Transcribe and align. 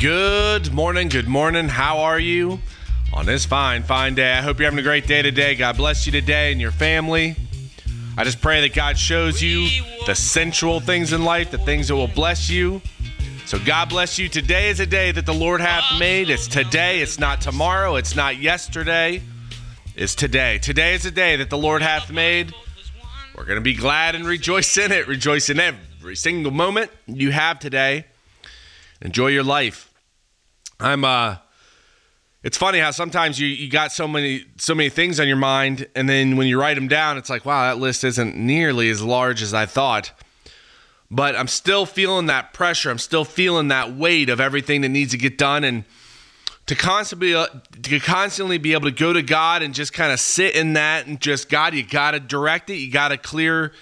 Good 0.00 0.72
morning, 0.72 1.10
good 1.10 1.28
morning. 1.28 1.68
How 1.68 1.98
are 1.98 2.18
you 2.18 2.58
on 3.12 3.26
this 3.26 3.44
fine, 3.44 3.82
fine 3.82 4.14
day? 4.14 4.32
I 4.32 4.40
hope 4.40 4.58
you're 4.58 4.64
having 4.64 4.78
a 4.78 4.82
great 4.82 5.06
day 5.06 5.20
today. 5.20 5.54
God 5.54 5.76
bless 5.76 6.06
you 6.06 6.12
today 6.12 6.52
and 6.52 6.58
your 6.58 6.70
family. 6.70 7.36
I 8.16 8.24
just 8.24 8.40
pray 8.40 8.62
that 8.62 8.72
God 8.72 8.96
shows 8.96 9.42
you 9.42 9.68
the 10.06 10.14
sensual 10.14 10.80
things 10.80 11.12
in 11.12 11.22
life, 11.22 11.50
the 11.50 11.58
things 11.58 11.88
that 11.88 11.96
will 11.96 12.08
bless 12.08 12.48
you. 12.48 12.80
So 13.44 13.58
God 13.58 13.90
bless 13.90 14.18
you. 14.18 14.30
Today 14.30 14.70
is 14.70 14.80
a 14.80 14.86
day 14.86 15.12
that 15.12 15.26
the 15.26 15.34
Lord 15.34 15.60
hath 15.60 15.98
made. 15.98 16.30
It's 16.30 16.48
today, 16.48 17.02
it's 17.02 17.18
not 17.18 17.42
tomorrow, 17.42 17.96
it's 17.96 18.16
not 18.16 18.38
yesterday. 18.38 19.20
It's 19.96 20.14
today. 20.14 20.56
Today 20.60 20.94
is 20.94 21.04
a 21.04 21.10
day 21.10 21.36
that 21.36 21.50
the 21.50 21.58
Lord 21.58 21.82
hath 21.82 22.10
made. 22.10 22.54
We're 23.36 23.44
going 23.44 23.58
to 23.58 23.60
be 23.60 23.74
glad 23.74 24.14
and 24.14 24.26
rejoice 24.26 24.78
in 24.78 24.92
it. 24.92 25.08
Rejoice 25.08 25.50
in 25.50 25.60
every 25.60 26.16
single 26.16 26.52
moment 26.52 26.90
you 27.06 27.32
have 27.32 27.58
today. 27.58 28.06
Enjoy 29.02 29.26
your 29.26 29.44
life. 29.44 29.89
I'm 30.80 31.04
uh 31.04 31.36
it's 32.42 32.56
funny 32.56 32.78
how 32.78 32.90
sometimes 32.90 33.38
you, 33.38 33.46
you 33.46 33.68
got 33.68 33.92
so 33.92 34.08
many 34.08 34.46
so 34.56 34.74
many 34.74 34.88
things 34.88 35.20
on 35.20 35.28
your 35.28 35.36
mind 35.36 35.86
and 35.94 36.08
then 36.08 36.36
when 36.36 36.46
you 36.46 36.58
write 36.58 36.74
them 36.74 36.88
down 36.88 37.18
it's 37.18 37.28
like 37.28 37.44
wow 37.44 37.62
that 37.64 37.78
list 37.78 38.02
isn't 38.02 38.34
nearly 38.34 38.88
as 38.88 39.02
large 39.02 39.42
as 39.42 39.52
I 39.52 39.66
thought. 39.66 40.12
But 41.12 41.34
I'm 41.34 41.48
still 41.48 41.86
feeling 41.86 42.26
that 42.26 42.52
pressure. 42.52 42.88
I'm 42.88 42.98
still 42.98 43.24
feeling 43.24 43.68
that 43.68 43.92
weight 43.92 44.30
of 44.30 44.40
everything 44.40 44.82
that 44.82 44.90
needs 44.90 45.10
to 45.10 45.18
get 45.18 45.36
done 45.36 45.64
and 45.64 45.84
to 46.66 46.76
constantly 46.76 47.34
uh, 47.34 47.48
to 47.82 47.98
constantly 47.98 48.56
be 48.56 48.74
able 48.74 48.84
to 48.88 48.96
go 48.96 49.12
to 49.12 49.22
God 49.22 49.62
and 49.62 49.74
just 49.74 49.92
kind 49.92 50.12
of 50.12 50.20
sit 50.20 50.54
in 50.54 50.74
that 50.74 51.08
and 51.08 51.20
just 51.20 51.48
God 51.48 51.74
you 51.74 51.82
got 51.82 52.12
to 52.12 52.20
direct 52.20 52.70
it. 52.70 52.76
You 52.76 52.92
got 52.92 53.08
to 53.08 53.18
clear 53.18 53.72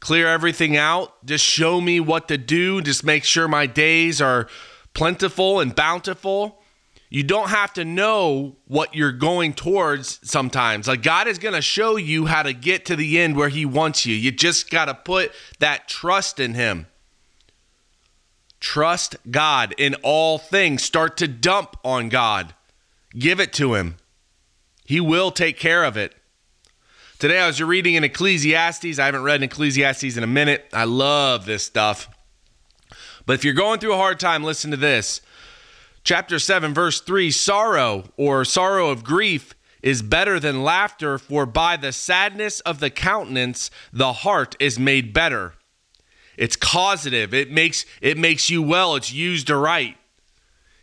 clear 0.00 0.26
everything 0.26 0.76
out. 0.76 1.24
Just 1.24 1.44
show 1.44 1.80
me 1.80 2.00
what 2.00 2.26
to 2.28 2.36
do. 2.36 2.82
Just 2.82 3.04
make 3.04 3.22
sure 3.22 3.46
my 3.46 3.66
days 3.66 4.20
are 4.20 4.48
plentiful 4.94 5.60
and 5.60 5.74
bountiful. 5.74 6.60
You 7.10 7.22
don't 7.22 7.50
have 7.50 7.72
to 7.74 7.84
know 7.84 8.56
what 8.66 8.94
you're 8.94 9.12
going 9.12 9.52
towards 9.52 10.18
sometimes. 10.28 10.88
Like 10.88 11.02
God 11.02 11.28
is 11.28 11.38
going 11.38 11.54
to 11.54 11.62
show 11.62 11.96
you 11.96 12.26
how 12.26 12.42
to 12.42 12.52
get 12.52 12.86
to 12.86 12.96
the 12.96 13.20
end 13.20 13.36
where 13.36 13.50
He 13.50 13.66
wants 13.66 14.06
you. 14.06 14.14
You 14.14 14.32
just 14.32 14.70
got 14.70 14.86
to 14.86 14.94
put 14.94 15.32
that 15.58 15.86
trust 15.88 16.40
in 16.40 16.54
Him. 16.54 16.86
Trust 18.58 19.16
God 19.30 19.74
in 19.76 19.94
all 20.02 20.38
things. 20.38 20.82
Start 20.82 21.16
to 21.18 21.28
dump 21.28 21.76
on 21.84 22.08
God. 22.08 22.54
Give 23.16 23.38
it 23.38 23.52
to 23.54 23.74
Him. 23.74 23.96
He 24.84 25.00
will 25.00 25.30
take 25.30 25.58
care 25.58 25.84
of 25.84 25.96
it. 25.96 26.14
Today 27.18 27.38
I 27.38 27.46
was 27.46 27.62
reading 27.62 27.94
in 27.94 28.04
Ecclesiastes. 28.04 28.98
I 28.98 29.06
haven't 29.06 29.22
read 29.22 29.36
in 29.36 29.44
Ecclesiastes 29.44 30.16
in 30.16 30.24
a 30.24 30.26
minute. 30.26 30.66
I 30.72 30.84
love 30.84 31.46
this 31.46 31.64
stuff. 31.64 32.08
But 33.26 33.34
if 33.34 33.44
you're 33.44 33.54
going 33.54 33.80
through 33.80 33.94
a 33.94 33.98
hard 33.98 34.20
time, 34.20 34.44
listen 34.44 34.70
to 34.70 34.76
this. 34.76 35.20
Chapter 36.02 36.38
7, 36.38 36.74
verse 36.74 37.00
3 37.00 37.30
Sorrow 37.30 38.04
or 38.16 38.44
sorrow 38.44 38.90
of 38.90 39.04
grief 39.04 39.54
is 39.82 40.02
better 40.02 40.40
than 40.40 40.62
laughter, 40.62 41.18
for 41.18 41.46
by 41.46 41.76
the 41.76 41.92
sadness 41.92 42.60
of 42.60 42.80
the 42.80 42.90
countenance 42.90 43.70
the 43.92 44.12
heart 44.12 44.56
is 44.58 44.78
made 44.78 45.12
better. 45.12 45.54
It's 46.36 46.56
causative. 46.56 47.32
It 47.32 47.50
makes 47.50 47.84
it 48.00 48.18
makes 48.18 48.50
you 48.50 48.62
well. 48.62 48.96
It's 48.96 49.12
used 49.12 49.50
right. 49.50 49.96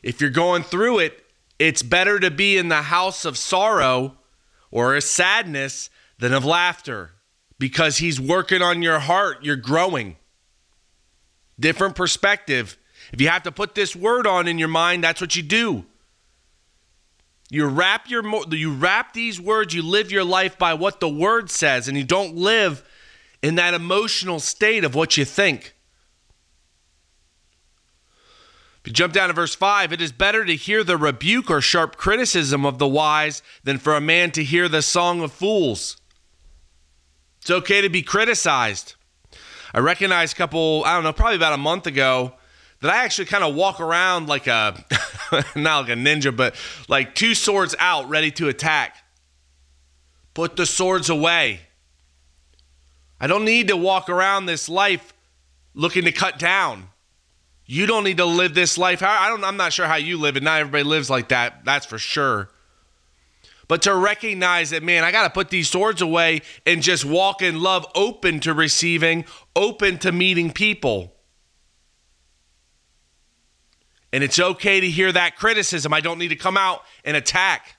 If 0.02 0.22
you're 0.22 0.30
going 0.30 0.64
through 0.64 1.00
it, 1.00 1.24
it's 1.60 1.84
better 1.84 2.20
to 2.20 2.32
be 2.32 2.58
in 2.58 2.70
the 2.70 2.84
house 2.84 3.26
of 3.26 3.38
sorrow 3.38 4.18
or 4.72 4.96
a 4.96 5.02
sadness 5.02 5.90
than 6.18 6.34
of 6.34 6.46
laughter 6.46 7.12
because 7.60 7.98
he's 7.98 8.20
working 8.20 8.62
on 8.62 8.82
your 8.82 9.00
heart. 9.00 9.44
You're 9.44 9.56
growing. 9.56 10.16
Different 11.62 11.96
perspective. 11.96 12.78
If 13.14 13.22
you 13.22 13.30
have 13.30 13.44
to 13.44 13.52
put 13.52 13.76
this 13.76 13.96
word 13.96 14.26
on 14.26 14.48
in 14.48 14.58
your 14.58 14.68
mind, 14.68 15.04
that's 15.04 15.22
what 15.22 15.36
you 15.36 15.44
do. 15.44 15.86
You 17.50 17.66
wrap 17.66 18.10
your 18.10 18.24
you 18.54 18.74
wrap 18.74 19.14
these 19.14 19.40
words, 19.40 19.74
you 19.74 19.84
live 19.84 20.12
your 20.12 20.24
life 20.24 20.58
by 20.58 20.74
what 20.74 21.00
the 21.00 21.10
word 21.10 21.50
says 21.50 21.88
and 21.88 21.98
you 21.98 22.04
don't 22.04 22.36
live 22.36 22.84
in 23.44 23.56
that 23.56 23.74
emotional 23.74 24.40
state 24.40 24.84
of 24.84 24.96
what 24.96 25.18
you 25.18 25.26
think. 25.26 25.76
If 28.80 28.88
you 28.88 28.94
jump 28.94 29.14
down 29.14 29.28
to 29.28 29.34
verse 29.34 29.54
5, 29.54 29.94
it 29.94 30.02
is 30.02 30.12
better 30.12 30.44
to 30.46 30.56
hear 30.56 30.84
the 30.84 30.98
rebuke 30.98 31.52
or 31.52 31.62
sharp 31.62 31.98
criticism 31.98 32.66
of 32.66 32.80
the 32.80 32.88
wise 32.88 33.44
than 33.64 33.78
for 33.78 33.96
a 33.96 34.02
man 34.02 34.32
to 34.32 34.44
hear 34.44 34.68
the 34.68 34.82
song 34.82 35.22
of 35.22 35.32
fools. 35.32 35.98
It's 37.42 37.52
okay 37.52 37.82
to 37.82 37.90
be 37.90 38.02
criticized. 38.02 38.96
I 39.74 39.80
recognized 39.80 40.34
a 40.34 40.38
couple, 40.38 40.84
I 40.86 40.94
don't 40.96 41.04
know, 41.04 41.14
probably 41.14 41.36
about 41.36 41.54
a 41.54 41.58
month 41.58 41.88
ago, 41.88 42.34
that 42.82 42.92
I 42.92 43.04
actually 43.04 43.26
kind 43.26 43.44
of 43.44 43.56
walk 43.56 43.80
around 43.80 44.28
like 44.28 44.48
a, 44.48 44.84
not 45.56 45.82
like 45.82 45.90
a 45.90 46.00
ninja, 46.00 46.36
but 46.36 46.56
like 46.88 47.16
two 47.16 47.36
swords 47.36 47.76
out, 47.80 48.10
ready 48.10 48.32
to 48.32 48.50
attack. 48.50 48.98
Put 50.34 50.56
the 50.56 50.66
swords 50.66 51.10
away. 51.10 51.62
I 53.20 53.28
don't 53.28 53.46
need 53.46 53.68
to 53.68 53.78
walk 53.78 54.10
around 54.10 54.46
this 54.46 54.68
life 54.68 55.14
looking 55.74 56.06
to 56.06 56.12
cut 56.12 56.40
down. 56.40 56.90
You 57.66 57.86
don't 57.86 58.04
need 58.04 58.18
to 58.18 58.26
live 58.26 58.54
this 58.54 58.78
life. 58.78 59.04
I 59.04 59.30
don't, 59.30 59.44
I'm 59.44 59.58
not 59.58 59.74
sure 59.74 59.86
how 59.86 59.96
you 59.96 60.18
live 60.18 60.36
it. 60.36 60.44
Not 60.44 60.60
everybody 60.60 60.84
lives 60.84 61.10
like 61.10 61.30
that. 61.30 61.64
That's 61.64 61.86
for 61.86 61.98
sure 61.98 62.50
but 63.72 63.84
to 63.84 63.96
recognize 63.96 64.72
that, 64.72 64.84
man, 64.84 65.06
I 65.06 65.14
got 65.14 65.24
to 65.24 65.30
put 65.30 65.50
these 65.50 65.70
swords 65.70 66.02
away 66.02 66.42
and 66.66 66.82
just 66.82 67.06
walk 67.06 67.42
in 67.42 67.62
love, 67.62 67.86
open 67.96 68.42
to 68.42 68.54
receiving, 68.54 69.24
open 69.56 69.98
to 70.00 70.12
meeting 70.12 70.52
people. 70.52 71.16
And 74.12 74.26
it's 74.26 74.40
okay 74.40 74.82
to 74.82 74.90
hear 74.90 75.10
that 75.14 75.38
criticism. 75.38 75.94
I 75.94 76.02
don't 76.02 76.20
need 76.20 76.28
to 76.28 76.36
come 76.36 76.58
out 76.58 76.82
and 77.06 77.16
attack. 77.16 77.78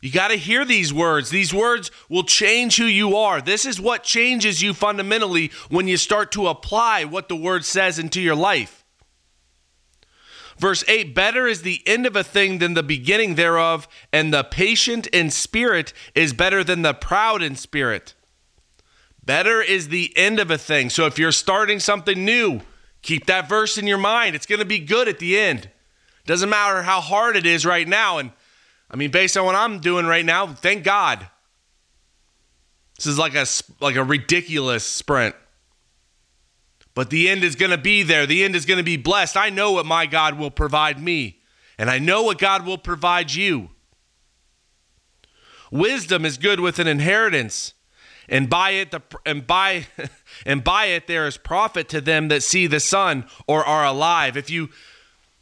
You 0.00 0.10
got 0.10 0.32
to 0.32 0.36
hear 0.36 0.64
these 0.64 0.92
words. 0.92 1.30
These 1.30 1.54
words 1.54 1.92
will 2.08 2.24
change 2.24 2.76
who 2.76 2.86
you 2.86 3.16
are. 3.16 3.40
This 3.40 3.64
is 3.64 3.80
what 3.80 4.02
changes 4.02 4.60
you 4.60 4.74
fundamentally 4.74 5.52
when 5.68 5.86
you 5.86 5.98
start 5.98 6.32
to 6.32 6.48
apply 6.48 7.04
what 7.04 7.28
the 7.28 7.36
word 7.36 7.64
says 7.64 8.00
into 8.00 8.20
your 8.20 8.34
life. 8.34 8.83
Verse 10.58 10.84
8 10.88 11.14
Better 11.14 11.46
is 11.46 11.62
the 11.62 11.82
end 11.86 12.06
of 12.06 12.16
a 12.16 12.24
thing 12.24 12.58
than 12.58 12.74
the 12.74 12.82
beginning 12.82 13.34
thereof, 13.34 13.88
and 14.12 14.32
the 14.32 14.44
patient 14.44 15.06
in 15.08 15.30
spirit 15.30 15.92
is 16.14 16.32
better 16.32 16.62
than 16.62 16.82
the 16.82 16.94
proud 16.94 17.42
in 17.42 17.56
spirit. 17.56 18.14
Better 19.24 19.62
is 19.62 19.88
the 19.88 20.12
end 20.16 20.38
of 20.38 20.50
a 20.50 20.58
thing. 20.58 20.90
So 20.90 21.06
if 21.06 21.18
you're 21.18 21.32
starting 21.32 21.80
something 21.80 22.24
new, 22.24 22.60
keep 23.02 23.26
that 23.26 23.48
verse 23.48 23.78
in 23.78 23.86
your 23.86 23.98
mind. 23.98 24.34
It's 24.34 24.46
going 24.46 24.58
to 24.58 24.64
be 24.64 24.78
good 24.78 25.08
at 25.08 25.18
the 25.18 25.38
end. 25.38 25.70
Doesn't 26.26 26.50
matter 26.50 26.82
how 26.82 27.00
hard 27.00 27.36
it 27.36 27.46
is 27.46 27.64
right 27.64 27.88
now. 27.88 28.18
And 28.18 28.32
I 28.90 28.96
mean, 28.96 29.10
based 29.10 29.36
on 29.36 29.44
what 29.44 29.54
I'm 29.54 29.80
doing 29.80 30.06
right 30.06 30.24
now, 30.24 30.46
thank 30.46 30.84
God. 30.84 31.26
This 32.96 33.06
is 33.06 33.18
like 33.18 33.34
a 33.34 33.46
like 33.80 33.96
a 33.96 34.04
ridiculous 34.04 34.84
sprint. 34.84 35.34
But 36.94 37.10
the 37.10 37.28
end 37.28 37.42
is 37.42 37.56
going 37.56 37.72
to 37.72 37.78
be 37.78 38.02
there. 38.02 38.24
The 38.24 38.44
end 38.44 38.54
is 38.54 38.66
going 38.66 38.78
to 38.78 38.84
be 38.84 38.96
blessed. 38.96 39.36
I 39.36 39.50
know 39.50 39.72
what 39.72 39.84
my 39.84 40.06
God 40.06 40.38
will 40.38 40.50
provide 40.50 41.02
me, 41.02 41.40
and 41.76 41.90
I 41.90 41.98
know 41.98 42.22
what 42.22 42.38
God 42.38 42.64
will 42.64 42.78
provide 42.78 43.34
you. 43.34 43.70
Wisdom 45.72 46.24
is 46.24 46.38
good 46.38 46.60
with 46.60 46.78
an 46.78 46.86
inheritance, 46.86 47.74
and 48.28 48.48
by 48.48 48.70
it 48.70 48.92
the 48.92 49.02
and 49.26 49.44
by 49.44 49.86
and 50.46 50.62
by 50.62 50.86
it 50.86 51.08
there 51.08 51.26
is 51.26 51.36
profit 51.36 51.88
to 51.88 52.00
them 52.00 52.28
that 52.28 52.44
see 52.44 52.68
the 52.68 52.78
sun 52.78 53.26
or 53.48 53.64
are 53.64 53.84
alive. 53.84 54.36
If 54.36 54.48
you 54.48 54.70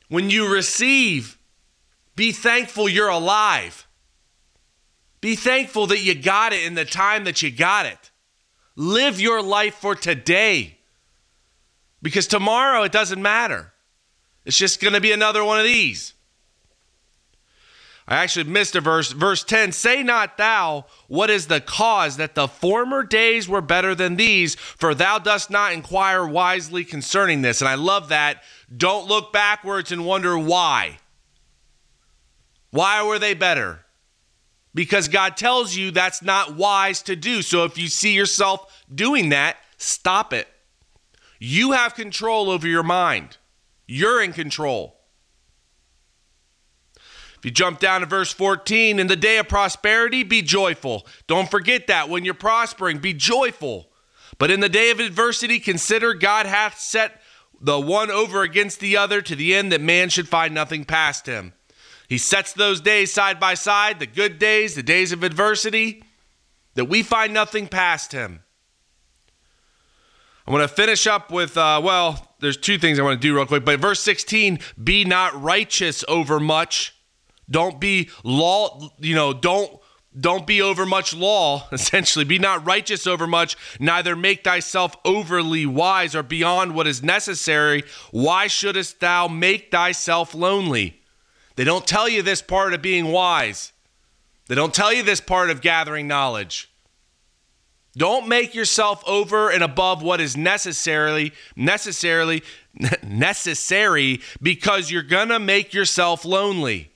when 0.09 0.31
you 0.31 0.51
receive, 0.51 1.39
be 2.17 2.33
thankful 2.33 2.89
you're 2.89 3.09
alive. 3.09 3.87
Be 5.21 5.37
thankful 5.37 5.87
that 5.89 6.01
you 6.01 6.15
got 6.15 6.53
it 6.53 6.65
in 6.65 6.75
the 6.75 6.85
time 6.85 7.25
that 7.25 7.43
you 7.43 7.51
got 7.51 7.85
it. 7.85 8.11
Live 8.75 9.21
your 9.21 9.43
life 9.43 9.75
for 9.75 9.95
today 9.95 10.79
because 12.03 12.27
tomorrow 12.27 12.83
it 12.83 12.93
doesn't 12.93 13.23
matter. 13.23 13.73
It's 14.45 14.59
just 14.59 14.81
going 14.81 14.94
to 14.94 15.00
be 15.00 15.12
another 15.12 15.44
one 15.44 15.59
of 15.59 15.65
these. 15.65 16.15
I 18.09 18.17
actually 18.17 18.44
missed 18.44 18.75
a 18.75 18.81
verse. 18.81 19.12
Verse 19.12 19.44
10 19.44 19.73
Say 19.73 20.03
not 20.03 20.37
thou, 20.37 20.87
what 21.06 21.31
is 21.31 21.47
the 21.47 21.61
cause 21.61 22.17
that 22.17 22.35
the 22.35 22.49
former 22.49 23.05
days 23.05 23.49
were 23.49 23.61
better 23.61 23.94
than 23.94 24.17
these, 24.17 24.56
for 24.56 24.94
thou 24.94 25.19
dost 25.19 25.50
not 25.50 25.73
inquire 25.73 26.26
wisely 26.26 26.85
concerning 26.85 27.43
this. 27.43 27.61
And 27.61 27.69
I 27.69 27.76
love 27.76 28.09
that. 28.09 28.43
Don't 28.76 29.06
look 29.06 29.32
backwards 29.32 29.93
and 29.93 30.05
wonder 30.05 30.37
why. 30.37 30.99
Why 32.71 33.03
were 33.03 33.19
they 33.19 33.35
better? 33.35 33.85
Because 34.75 35.09
God 35.09 35.37
tells 35.37 35.76
you 35.76 35.91
that's 35.91 36.23
not 36.23 36.56
wise 36.56 37.03
to 37.03 37.15
do. 37.15 37.43
So 37.43 37.65
if 37.65 37.76
you 37.76 37.88
see 37.88 38.15
yourself 38.15 38.82
doing 38.93 39.29
that, 39.29 39.59
stop 39.76 40.32
it. 40.32 40.49
You 41.44 41.73
have 41.73 41.97
control 41.97 42.50
over 42.50 42.69
your 42.69 42.85
mind. 42.85 43.37
You're 43.89 44.23
in 44.23 44.33
control. 44.33 45.00
If 46.94 47.41
you 47.43 47.50
jump 47.50 47.81
down 47.81 48.03
to 48.03 48.06
verse 48.06 48.33
14, 48.33 49.00
in 49.00 49.09
the 49.09 49.17
day 49.17 49.39
of 49.39 49.49
prosperity, 49.49 50.23
be 50.23 50.43
joyful. 50.43 51.05
Don't 51.27 51.50
forget 51.50 51.89
that. 51.89 52.09
When 52.09 52.25
you're 52.25 52.35
prospering, 52.35 52.99
be 52.99 53.12
joyful. 53.12 53.89
But 54.39 54.53
in 54.53 54.61
the 54.61 54.69
day 54.69 54.93
of 54.93 55.00
adversity, 55.00 55.59
consider 55.59 56.15
God 56.15 56.47
hath 56.47 56.79
set 56.79 57.21
the 57.61 57.81
one 57.81 58.12
over 58.12 58.43
against 58.43 58.79
the 58.79 58.97
other 58.97 59.21
to 59.21 59.35
the 59.35 59.53
end 59.53 59.73
that 59.73 59.81
man 59.81 60.11
should 60.11 60.29
find 60.29 60.55
nothing 60.55 60.85
past 60.85 61.27
him. 61.27 61.55
He 62.09 62.19
sets 62.19 62.53
those 62.53 62.81
days 62.81 63.12
side 63.12 63.41
by 63.41 63.55
side, 63.55 63.99
the 63.99 64.06
good 64.06 64.38
days, 64.38 64.77
the 64.77 64.83
days 64.85 65.11
of 65.11 65.25
adversity, 65.25 66.05
that 66.75 66.85
we 66.85 67.03
find 67.03 67.35
nothing 67.35 67.67
past 67.67 68.12
him. 68.12 68.45
I 70.47 70.50
want 70.50 70.62
to 70.62 70.75
finish 70.75 71.06
up 71.06 71.31
with, 71.31 71.56
uh, 71.56 71.81
well, 71.83 72.35
there's 72.41 72.56
two 72.56 72.79
things 72.79 72.99
I 72.99 73.03
want 73.03 73.21
to 73.21 73.27
do 73.27 73.35
real 73.35 73.47
quick, 73.47 73.65
but 73.65 73.79
verse 73.79 74.00
16 74.00 74.59
be 74.83 75.05
not 75.05 75.41
righteous 75.41 76.05
over 76.09 76.41
much. 76.41 76.94
Don't 77.49 77.81
be 77.81 78.11
law, 78.25 78.91
you 78.99 79.15
know, 79.15 79.33
don't 79.33 79.79
don't 80.19 80.47
be 80.47 80.61
over 80.61 80.85
much 80.85 81.15
law, 81.15 81.67
essentially. 81.73 82.25
Be 82.25 82.39
not 82.39 82.67
righteous 82.67 83.06
over 83.06 83.27
much, 83.27 83.56
neither 83.81 84.15
make 84.15 84.44
thyself 84.44 84.97
overly 85.05 85.65
wise 85.65 86.15
or 86.15 86.23
beyond 86.23 86.75
what 86.75 86.87
is 86.87 87.03
necessary. 87.03 87.85
Why 88.11 88.47
shouldest 88.47 89.00
thou 89.00 89.29
make 89.29 89.71
thyself 89.71 90.35
lonely? 90.35 91.00
They 91.56 91.65
don't 91.65 91.87
tell 91.87 92.09
you 92.09 92.23
this 92.23 92.43
part 92.43 92.75
of 92.75 92.83
being 92.83 93.06
wise. 93.06 93.73
They 94.49 94.55
don't 94.55 94.75
tell 94.75 94.93
you 94.93 95.03
this 95.03 95.21
part 95.21 95.50
of 95.50 95.61
gathering 95.61 96.09
knowledge. 96.09 96.72
Don't 97.97 98.27
make 98.27 98.55
yourself 98.55 99.03
over 99.06 99.50
and 99.50 99.62
above 99.62 100.03
what 100.03 100.21
is 100.21 100.37
necessarily 100.37 101.33
necessarily 101.56 102.43
necessary 103.03 104.21
because 104.41 104.91
you're 104.91 105.03
going 105.03 105.29
to 105.29 105.39
make 105.39 105.75
yourself 105.75 106.25
lonely. 106.25 106.91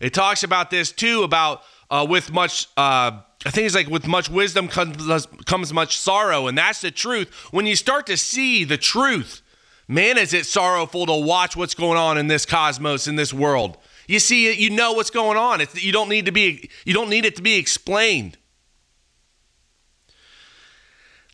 It 0.00 0.12
talks 0.12 0.42
about 0.42 0.70
this 0.70 0.92
too 0.92 1.22
about 1.22 1.62
uh, 1.90 2.06
with 2.08 2.30
much 2.30 2.68
uh, 2.76 3.20
I 3.46 3.50
think 3.50 3.66
it's 3.66 3.74
like 3.74 3.88
with 3.88 4.06
much 4.06 4.28
wisdom 4.28 4.68
comes, 4.68 5.26
comes 5.46 5.72
much 5.72 5.96
sorrow 5.96 6.46
and 6.46 6.56
that's 6.56 6.82
the 6.82 6.90
truth. 6.90 7.32
When 7.52 7.64
you 7.64 7.76
start 7.76 8.06
to 8.06 8.18
see 8.18 8.64
the 8.64 8.76
truth, 8.76 9.40
man 9.88 10.18
is 10.18 10.34
it 10.34 10.44
sorrowful 10.44 11.06
to 11.06 11.14
watch 11.14 11.56
what's 11.56 11.74
going 11.74 11.98
on 11.98 12.18
in 12.18 12.26
this 12.26 12.44
cosmos 12.44 13.08
in 13.08 13.16
this 13.16 13.32
world. 13.32 13.78
You 14.06 14.18
see 14.18 14.48
it, 14.48 14.58
you 14.58 14.68
know 14.68 14.92
what's 14.92 15.10
going 15.10 15.38
on. 15.38 15.62
It's, 15.62 15.82
you 15.82 15.92
don't 15.92 16.10
need 16.10 16.26
to 16.26 16.32
be 16.32 16.68
you 16.84 16.92
don't 16.92 17.08
need 17.08 17.24
it 17.24 17.36
to 17.36 17.42
be 17.42 17.56
explained. 17.56 18.36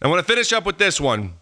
I 0.02 0.08
want 0.08 0.26
to 0.26 0.32
finish 0.32 0.52
up 0.52 0.64
with 0.64 0.78
this 0.78 1.00
one. 1.00 1.34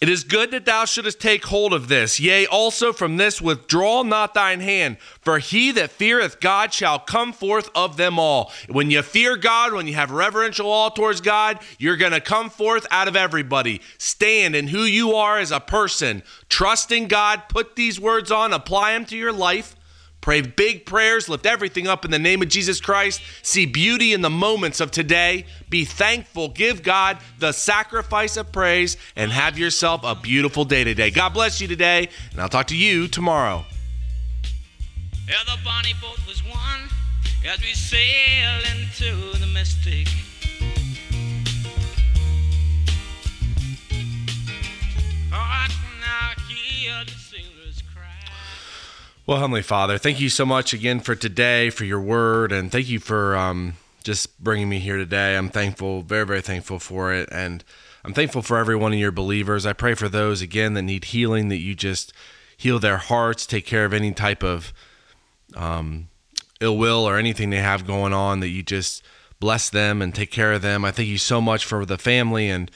It 0.00 0.08
is 0.08 0.24
good 0.24 0.50
that 0.50 0.64
thou 0.64 0.84
shouldest 0.84 1.20
take 1.20 1.44
hold 1.44 1.72
of 1.72 1.86
this. 1.86 2.18
Yea, 2.18 2.44
also 2.46 2.92
from 2.92 3.18
this 3.18 3.40
withdraw 3.40 4.02
not 4.02 4.34
thine 4.34 4.58
hand, 4.58 4.98
for 5.20 5.38
he 5.38 5.70
that 5.72 5.92
feareth 5.92 6.40
God 6.40 6.72
shall 6.72 6.98
come 6.98 7.32
forth 7.32 7.70
of 7.72 7.96
them 7.96 8.18
all. 8.18 8.50
When 8.68 8.90
you 8.90 9.02
fear 9.02 9.36
God, 9.36 9.72
when 9.72 9.86
you 9.86 9.94
have 9.94 10.10
reverential 10.10 10.66
awe 10.66 10.88
towards 10.88 11.20
God, 11.20 11.60
you're 11.78 11.96
going 11.96 12.10
to 12.10 12.20
come 12.20 12.50
forth 12.50 12.84
out 12.90 13.06
of 13.06 13.14
everybody. 13.14 13.80
Stand 13.96 14.56
in 14.56 14.66
who 14.66 14.82
you 14.82 15.14
are 15.14 15.38
as 15.38 15.52
a 15.52 15.60
person. 15.60 16.24
Trust 16.48 16.90
in 16.90 17.06
God, 17.06 17.44
put 17.48 17.76
these 17.76 18.00
words 18.00 18.32
on, 18.32 18.52
apply 18.52 18.94
them 18.94 19.04
to 19.04 19.16
your 19.16 19.32
life. 19.32 19.76
Pray 20.22 20.40
big 20.40 20.86
prayers, 20.86 21.28
lift 21.28 21.44
everything 21.46 21.88
up 21.88 22.04
in 22.04 22.12
the 22.12 22.18
name 22.18 22.42
of 22.42 22.48
Jesus 22.48 22.80
Christ. 22.80 23.20
See 23.42 23.66
beauty 23.66 24.12
in 24.12 24.20
the 24.22 24.30
moments 24.30 24.80
of 24.80 24.92
today. 24.92 25.46
Be 25.68 25.84
thankful, 25.84 26.48
give 26.48 26.84
God 26.84 27.18
the 27.40 27.50
sacrifice 27.50 28.36
of 28.36 28.52
praise, 28.52 28.96
and 29.16 29.32
have 29.32 29.58
yourself 29.58 30.02
a 30.04 30.14
beautiful 30.14 30.64
day 30.64 30.84
today. 30.84 31.10
God 31.10 31.30
bless 31.34 31.60
you 31.60 31.66
today, 31.66 32.08
and 32.30 32.40
I'll 32.40 32.48
talk 32.48 32.68
to 32.68 32.76
you 32.76 33.08
tomorrow. 33.08 33.64
Yeah, 35.28 35.34
the 35.44 35.58
bonnie 35.64 35.94
boat 36.00 36.24
was 36.26 36.40
one 36.44 36.88
as 37.44 37.60
we 37.60 37.74
sail 37.74 38.60
into 38.70 39.38
the 39.40 39.46
mystic. 39.46 40.06
Now. 46.00 46.32
Well, 49.24 49.38
Heavenly 49.38 49.62
Father, 49.62 49.98
thank 49.98 50.18
you 50.18 50.28
so 50.28 50.44
much 50.44 50.74
again 50.74 50.98
for 50.98 51.14
today, 51.14 51.70
for 51.70 51.84
your 51.84 52.00
word, 52.00 52.50
and 52.50 52.72
thank 52.72 52.88
you 52.88 52.98
for 52.98 53.36
um, 53.36 53.74
just 54.02 54.42
bringing 54.42 54.68
me 54.68 54.80
here 54.80 54.96
today. 54.96 55.36
I'm 55.36 55.48
thankful, 55.48 56.02
very, 56.02 56.26
very 56.26 56.40
thankful 56.40 56.80
for 56.80 57.14
it. 57.14 57.28
And 57.30 57.62
I'm 58.04 58.14
thankful 58.14 58.42
for 58.42 58.58
every 58.58 58.74
one 58.74 58.92
of 58.92 58.98
your 58.98 59.12
believers. 59.12 59.64
I 59.64 59.74
pray 59.74 59.94
for 59.94 60.08
those, 60.08 60.42
again, 60.42 60.74
that 60.74 60.82
need 60.82 61.04
healing, 61.04 61.50
that 61.50 61.60
you 61.60 61.76
just 61.76 62.12
heal 62.56 62.80
their 62.80 62.96
hearts, 62.96 63.46
take 63.46 63.64
care 63.64 63.84
of 63.84 63.92
any 63.92 64.10
type 64.10 64.42
of 64.42 64.72
um, 65.54 66.08
ill 66.60 66.76
will 66.76 67.04
or 67.04 67.16
anything 67.16 67.50
they 67.50 67.58
have 67.58 67.86
going 67.86 68.12
on, 68.12 68.40
that 68.40 68.48
you 68.48 68.64
just 68.64 69.04
bless 69.38 69.70
them 69.70 70.02
and 70.02 70.16
take 70.16 70.32
care 70.32 70.52
of 70.52 70.62
them. 70.62 70.84
I 70.84 70.90
thank 70.90 71.08
you 71.08 71.18
so 71.18 71.40
much 71.40 71.64
for 71.64 71.86
the 71.86 71.96
family 71.96 72.50
and 72.50 72.72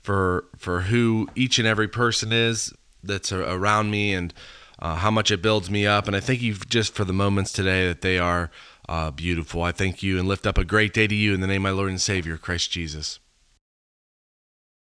for 0.00 0.44
for 0.56 0.82
who 0.82 1.28
each 1.34 1.58
and 1.58 1.66
every 1.66 1.88
person 1.88 2.32
is 2.32 2.72
that's 3.02 3.32
around 3.32 3.90
me 3.90 4.14
and 4.14 4.32
uh, 4.78 4.96
how 4.96 5.10
much 5.10 5.30
it 5.30 5.42
builds 5.42 5.70
me 5.70 5.86
up. 5.86 6.06
And 6.06 6.16
I 6.16 6.20
thank 6.20 6.42
you 6.42 6.54
just 6.54 6.94
for 6.94 7.04
the 7.04 7.12
moments 7.12 7.52
today 7.52 7.86
that 7.88 8.02
they 8.02 8.18
are 8.18 8.50
uh, 8.88 9.10
beautiful. 9.10 9.62
I 9.62 9.72
thank 9.72 10.02
you 10.02 10.18
and 10.18 10.26
lift 10.26 10.46
up 10.46 10.58
a 10.58 10.64
great 10.64 10.92
day 10.94 11.06
to 11.06 11.14
you 11.14 11.34
in 11.34 11.40
the 11.40 11.46
name 11.46 11.66
of 11.66 11.72
my 11.72 11.76
Lord 11.76 11.90
and 11.90 12.00
Savior, 12.00 12.36
Christ 12.38 12.70
Jesus. 12.70 13.18